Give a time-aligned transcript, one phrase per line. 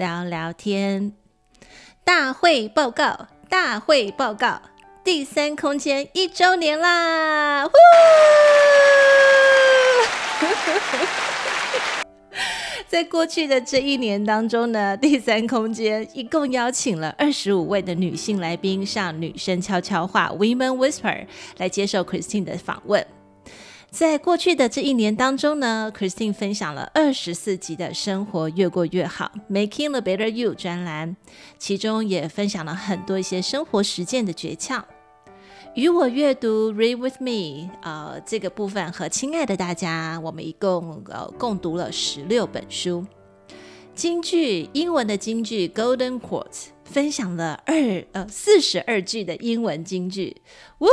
[0.00, 1.12] 聊聊天。
[2.02, 4.62] 大会报告，大会报告，
[5.04, 7.68] 第三空间一周年啦！
[12.88, 21.26] 在过去的这一年当中呢，第三空间一共邀请了二十五位的女性来宾上女生悄悄话 （Women Whisper）
[21.58, 23.06] 来接受 Christine 的访问。
[23.90, 31.16] 在过去的这一年当中呢，Christine 分享了二十四集的生活越过越好 Making the Better You 专栏，
[31.58, 34.82] 其中也分享了很多一些生活实践的诀窍。
[35.74, 43.04] 与我阅读 Read with me，呃，这个部分和亲爱的大家，我们一共呃共读了十六本书。
[43.94, 47.74] 京剧，英文的京剧 Golden Quartz 分享了二
[48.12, 50.40] 呃四十二句的英文京剧，
[50.78, 50.86] 呜。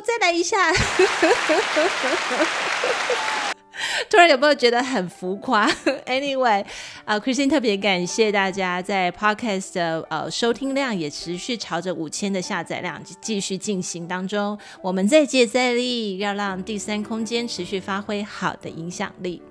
[0.00, 0.72] 再来一下，
[4.10, 5.68] 突然有没有觉得很浮夸？
[6.06, 6.64] Anyway，
[7.04, 19.42] 啊、，Christine 特别感谢大家在 Podcast 的呃收听量也持续朝着五千的下载量继续进行当中，我们再接再厉，要让第三空间持续发挥好的影响力。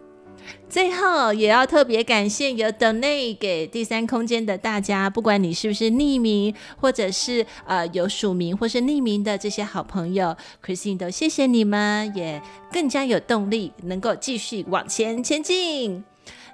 [0.69, 16.03] 最后也要特别感谢有 donate 给第三空间的大家，不管你是不是匿名，或者是呃有署名或是匿名的这些好朋友，Christine 都谢谢你们，也更加有动力能够继续往前前进。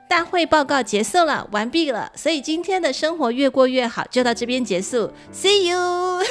[0.07, 6.23] 大会报告结束了，完毕了，所以今天的生活越过越好就到这边结束，See you。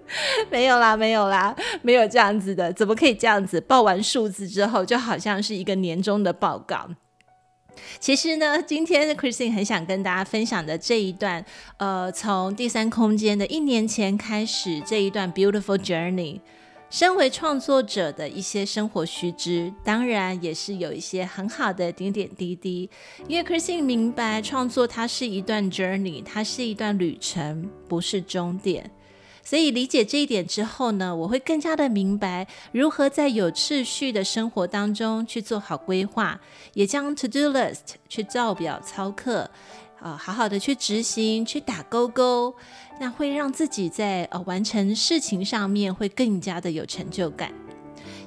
[0.50, 3.60] 没有啦，没有啦，没有这样子的，怎么可以这样子？
[3.60, 6.88] 报完数字之后，就好像是一个年终的报告。
[7.98, 11.44] 其实呢，今天 Christine 很想跟大家分享的这一段，
[11.78, 16.40] 呃，从第三空间的一年前开始这一段 Beautiful Journey，
[16.90, 22.90] 身为创作者的一些生活须知，当然也是有一些很好的点点滴滴。
[23.26, 28.90] 因为 Christine 明白，创作它是一段 journey，它是一段旅程，不是终点。
[29.44, 36.40] 所以理解这一点之后呢，我会更加的明白如何在有秩序的生活当中去做好规划，
[36.74, 39.50] 也将 to do list 去照表操课，
[40.00, 42.54] 啊，好好的去执行，去打勾勾，
[43.00, 47.52] 那会让自己在呃完成事情上面会更加的有成就感。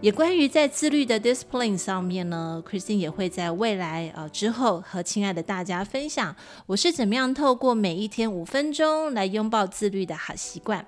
[0.01, 6.35] 也关于在自律的 discipline 上面呢，Christine 也会在未来呃之后和亲爱的大家分享，
[6.67, 10.85] 我是怎么样透过每一天五分钟来拥抱自律的好习惯。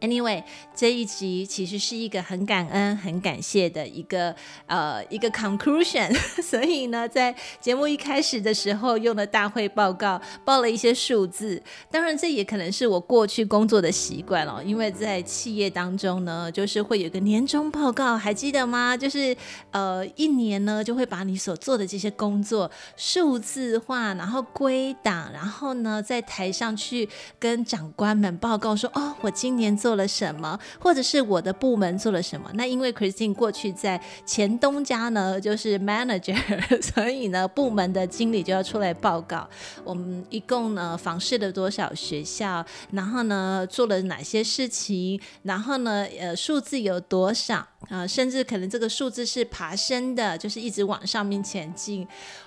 [0.00, 4.34] Anyway，这一集其实是一个很感恩、很感谢的一个
[4.66, 11.62] 呃一个 conclusion， 所以呢，在节目一开始的时候用了大会报告，报了一些数字。
[11.90, 18.94] 当然，这也可能是我过去工作的习惯哦，因为在企业当中呢，就是会有个年终报告，还记得吗？
[18.94, 19.34] 就是
[19.70, 27.08] 呃一年呢就会把你所做的这些工作数字化，然后归档，然后呢在台上去
[27.38, 29.85] 跟长官们报告说，哦，我今年做。
[29.86, 32.50] 做了什么，或者是我的部门做了什么？
[32.54, 36.36] 那因为 Christine 过去在前东家呢，就是 manager，
[36.82, 39.48] 所以呢，部门的经理就要出来报告，
[39.84, 52.04] 我们一共呢访视了多少学校，然后呢做了哪些事情，然后呢呃数字有多少啊、甚至可能这个数字是爬升的，就是一直往上面前进。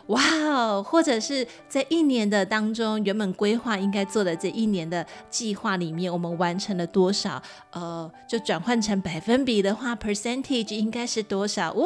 [0.08, 0.84] 哇哦！
[0.84, 7.29] 或者是在一年的当中，原本规划应该做的这一年的计划里面，我们完成了多少？
[7.72, 11.72] 呃，就转换成百分比的话，percentage 应该是多少？
[11.74, 11.86] 哦，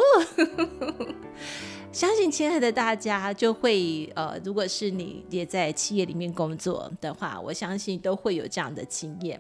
[1.92, 9.40] 相信亲爱的大家就会呃，如果是你也在企业里面工作的话，我相信都会有这样的经验。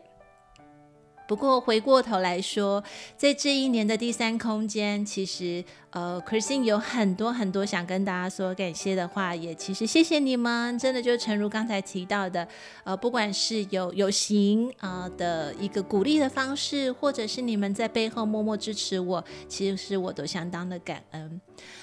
[1.28, 2.84] 不过回过头来说，
[3.16, 12.48] 在这一年的第三空间，其实呃，Christine 有很多很多想跟大家说感谢的话，也其实谢谢你们，真的就诚如刚才提到的，
[12.84, 21.40] 呃，不管是有有形啊、呃、的一个鼓励的方式，或者是你们在背后默默支持我，其实是我都相当的感恩。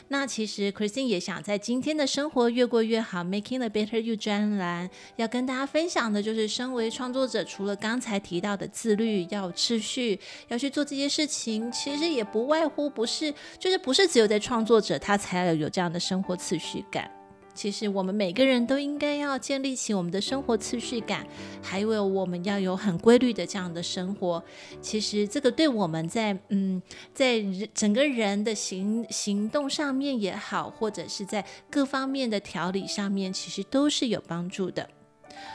[0.09, 10.19] 那其实 Christine 也想在今天的生活越过越好，Making a Better You 专栏要跟大家分享的，就是身为创作者，除了刚才提到的自律，要持续
[10.49, 17.11] 要去做这些事情，其实也不外乎不是，就是不是只有在创作者他才要有这样的生活次序感。
[17.53, 21.27] 其实我们每个人都应该要建立起我们的生活次序感，
[21.61, 24.43] 还有我们要有很规律的这样的生活。
[24.81, 26.81] 其实这个对我们在嗯，
[27.13, 27.45] 在
[27.75, 34.89] 整个人的行行动上面也好，或者是在各方面的调理上面，其实都是有帮助的。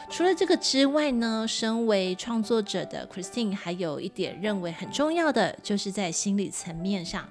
[0.08, 7.28] 除了这个之外呢，身为创作者的 Christine 还有一点认为很重要的，就是在心理层面上。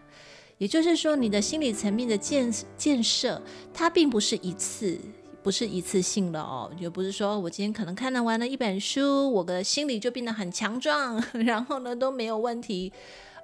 [0.57, 3.42] 也就是说，你的心理层面的建建设，
[3.74, 4.98] 它并不是一次，
[5.44, 6.72] 不是一次性的哦。
[6.80, 12.92] 也不是说我今天可能看了完了一本书，我的心理就变得很强壮， 然后呢都没有问题。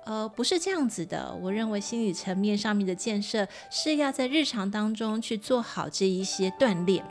[0.06, 1.38] 呃，不是这样子的。
[1.42, 7.06] 我认为心理层面上面的建设，是要在日常当中去做好这一些锻炼。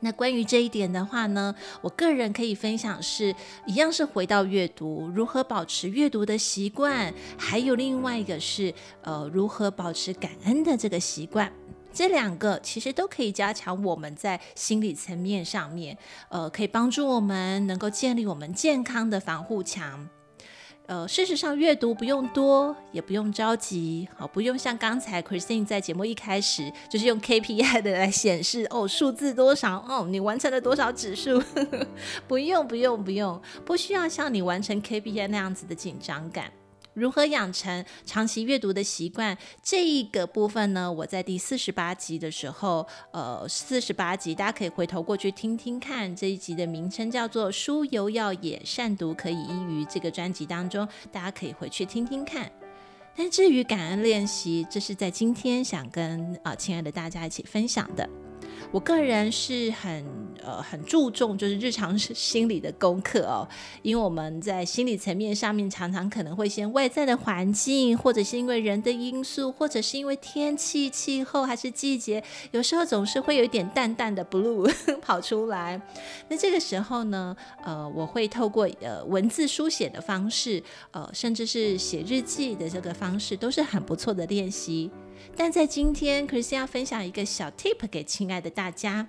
[0.00, 3.34] 那关于这一点的话呢，我个人可以分享是
[3.66, 11.52] 一样是回到阅读，如何保持阅读的习惯，还有另外一个是呃如何保持感恩的这个习惯，
[11.92, 15.96] 这两个其实都可以加强我们在心理层面上面，
[16.28, 20.08] 呃，可以帮助我们能够建立我们健康的防护墙。
[20.90, 31.40] 呃，事实上，阅读不用多，也不用着急，好，不用像刚才 Christine 在节目一开始就是用 KPI 的来显示哦，数字多少哦，你完成了多少指数，
[32.26, 36.50] 不用，不用，不用，不需要像你完成 KPI 那样子的紧张感。
[36.94, 39.36] 如何养成长期阅读的习惯？
[39.62, 46.14] 这一个部分呢，我在第四十八集的时候，呃，四十八集大家可以回头过去听听看。
[46.16, 49.84] 这一集的名称叫做“书犹要也，善读可以医愚”。
[49.88, 52.50] 这个专辑当中，大家可以回去听听看。
[53.16, 58.08] 但至于感恩练习，这是在今天想跟啊、亲爱的大家一起分享的。
[58.70, 60.04] 我个人是很
[60.42, 63.46] 呃很注重就是日常心理的功课哦，
[63.82, 72.22] 因为我们在心理层面上面常常可能会先外在的环境，或者是因为人的因素，或者是因为天气、气候还是季节，
[72.52, 74.72] 有时候总是会有一点淡淡的 blue
[75.02, 75.80] 跑出来。
[76.28, 80.62] 那这个时候呢，呃，我会透过呃文字书写的方式，
[80.92, 84.90] 呃，甚至是写日记的这个方式，都是很不错的练习。
[85.36, 89.08] 但在今天，Chris 要分享一个小 tip 给亲爱的大家，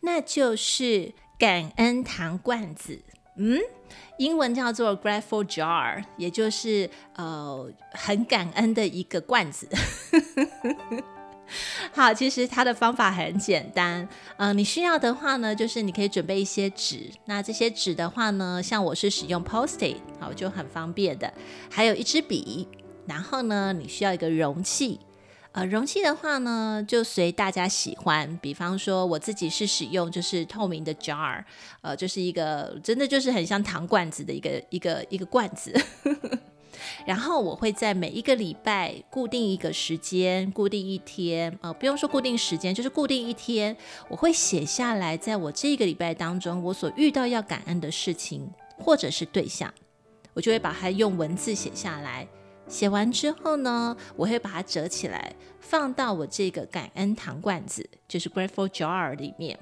[0.00, 3.00] 那就是感恩糖罐子。
[3.36, 3.58] 嗯，
[4.18, 9.68] 英文叫做 grateful jar，也就是呃很感恩的一个罐子。
[11.92, 14.02] 好，其实它的方法很简单。
[14.36, 17.10] 嗯、呃，你需要的话呢，就是你可以准备一些纸。
[17.24, 21.32] 那这些纸的话呢，像我是使用 Post-it，好，就很方便的。
[21.70, 22.68] 还有一支笔，
[23.06, 25.00] 然后呢，你需要一个容器。
[25.52, 28.38] 呃，容器的话呢，就随大家喜欢。
[28.40, 31.42] 比方说，我自己是使用就是透明的 jar，
[31.80, 35.74] 呃，就是一个真的就是很像糖罐子的一个一个一个罐子。
[37.04, 43.76] 然后我会在每一个礼拜固定一个时间，固定一天，呃，不用说固定时间，就是固定一天，
[44.08, 48.48] 我会写下来，在我这个礼拜当中，我所遇到要感恩的事情
[48.78, 49.74] 或者是对象，
[50.32, 52.26] 我就会把它用文字写下来。
[52.70, 59.58] 写完之后呢，我会把它折起来，放到我这个感恩糖罐子，就是 Grateful Jar 里面。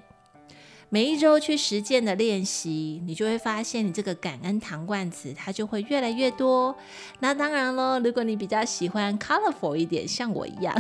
[0.91, 6.75] 每一周去实践的练习，你就会发现你这个感恩糖罐子它就会越来越多。
[7.21, 10.75] 那当然咯，如果你比较喜欢 colorful 一点，像我一样，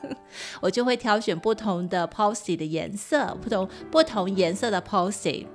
[0.60, 5.46] 我就会挑选不同的 Post-it 的颜色，不同不同颜色的 Post-it。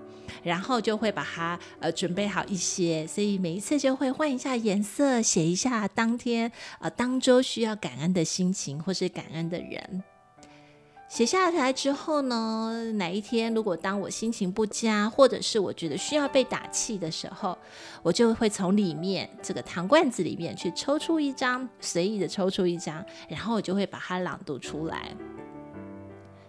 [0.43, 10.03] 然后就会把它呃准备好一些，所以每一次就会换一下颜色，写一下当天呃当周需要感恩的心情或是感恩的人。
[11.09, 17.57] 写下来之后呢，哪一天如果当我心情不佳，或者是我觉得需要被打气的时候，
[18.03, 25.15] 我就会从里面这个糖罐子里面去抽出一张，随意的抽出一张，然后我就会把它朗读出来。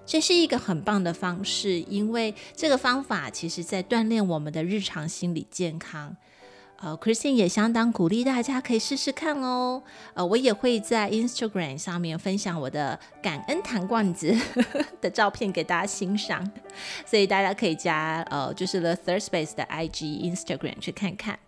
[0.08, 6.16] 这是一个很棒的方式，因为这个方法其实在锻炼我们的日常心理健康。
[6.80, 9.82] 呃，Christine 也相当鼓励大家可以试试看哦。
[10.14, 14.34] 呃，我也会在 Instagram 上面分享我的感恩糖罐子
[15.02, 16.50] 的照片给大家欣赏，
[17.04, 21.38] 所以大家可以加呃，就是 The Third Space 的 IG Instagram 去看看。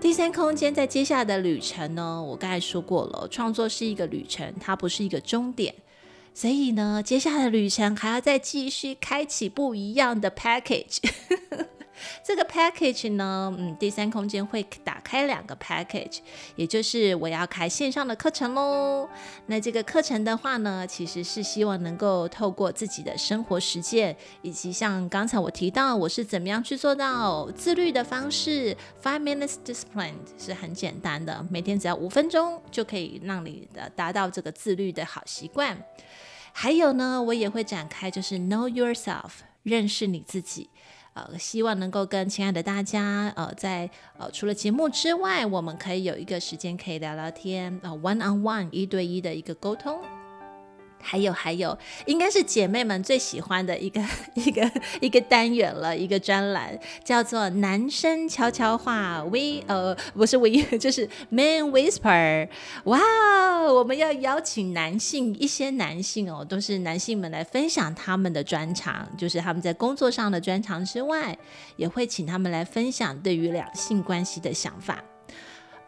[0.00, 5.74] 第三空间在接下来的旅程呢，我刚才说过了，创作是一个旅程，它不是一个终点。
[6.38, 10.98] 所以呢，接下来的旅程还要再继续开启不一样的 package。
[12.22, 16.18] 这个 package 呢，嗯，第三空间会打开两个 package，
[16.54, 19.08] 也就是我要开线上的课程喽。
[19.46, 35.76] 那这个课程的话呢，其实是希望能够透过自己的生活实践，以及像刚才我提到我是怎么样去做到自律的方式，five minutes discipline 是很简单的，每天只要五分钟就可以让你的达到这个自律的好习惯。
[36.52, 39.30] 还有呢，我也会展开就是 Know Yourself，
[39.62, 40.70] 认识你自己。
[41.14, 49.98] 呃，希望能够跟亲爱的大家，呃，在呃除了节目之外，我们可以有一个时间可以聊聊天，呃，one on one 一对一的一个沟通。
[51.00, 51.76] 还有还有，
[52.06, 54.00] 应该是姐妹们最喜欢的一个
[54.34, 62.48] 一个一个单元了，一个专栏叫做“男生悄悄话 ”，We 呃不是 We 就是 Man Whisper。
[62.84, 63.00] 哇，
[63.72, 71.36] 我们要邀请男性一些男性哦，都是男性们来分享他们的专长，就是他们在工作上的专长之外，
[71.76, 75.02] 也会请他们来分享对于两性关系的想法。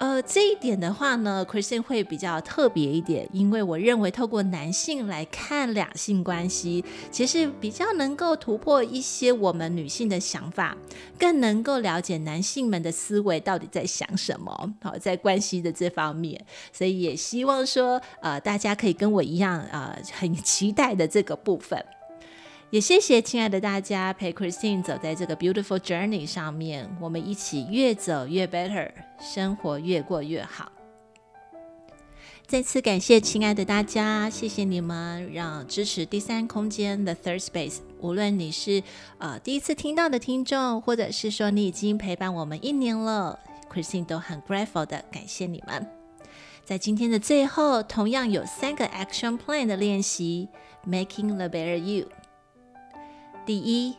[0.00, 10.74] 呃，这一点的话呢，Christian 会比较特别一点，因为我认为透过男性来看两性关系，其实比较能够突破一些我们女性的想法，
[11.18, 14.74] 更能够了解男性们的思维到底在想什么。
[14.80, 21.78] 好，在关系的这方面，所以也希望说，呃，大家可以跟我一样，呃，很期待的这个部分。
[22.70, 28.88] 也谢谢亲爱的大家陪 Christine 走在这个 beautiful journey 上面，我们一起越走越 better，
[29.20, 30.70] 生活越过越好。
[32.46, 37.78] 再次感谢亲爱的大家，谢谢你们让支持第三空间的 Third Space。
[37.98, 38.80] 无论你是
[39.18, 43.36] 呃第一次听到的听众，或者是说你已经陪伴我们一年了
[43.68, 45.84] ，Christine 都很 grateful 的感谢你们。
[46.64, 50.48] 在今天的最后，同样有三个 action plan 的练习
[50.86, 52.06] ，Making the better you。
[53.46, 53.96] 第一，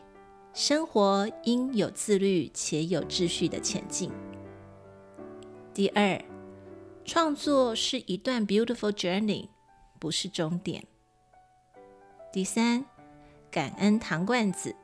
[0.54, 4.10] 生活应有自律且有秩序的前进。
[5.74, 6.22] 第二，
[7.04, 9.48] 创作是一段 beautiful journey，
[9.98, 10.84] 不是终点。
[12.32, 12.84] 第三，
[13.50, 14.74] 感恩糖罐子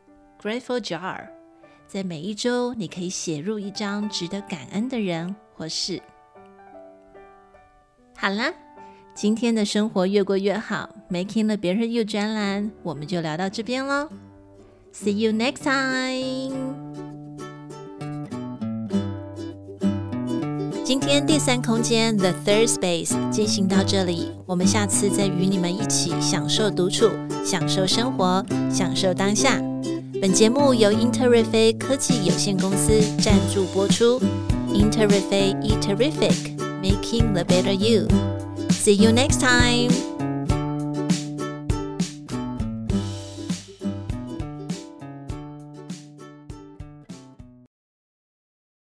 [0.43, 1.29] grateful jar，
[1.87, 6.03] 在每一周你可以写入一张值得感恩的人或事。
[8.17, 8.53] 好啦，
[9.15, 14.11] 今天的生活越过越好，Making the BEAR You 专栏，我们就聊到这边喽。
[14.98, 16.54] See you next time。
[20.86, 27.10] 今天第三空间 The Third Space 进行到这里，我们下次再与你们一起享受独处，
[27.44, 29.60] 享受生活，享受当下。
[30.22, 34.22] 本节目由英特瑞飞科技有限公司赞助播出。
[34.74, 40.17] 英特瑞飞 E Terrific，Making the Better You。See you next time。